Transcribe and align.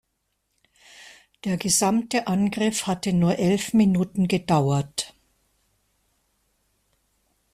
Der 1.43 1.57
gesamte 1.57 2.25
Angriff 2.25 2.87
hatte 2.87 3.13
nur 3.13 3.37
elf 3.37 3.73
Minuten 3.75 4.27
gedauert. 4.27 5.13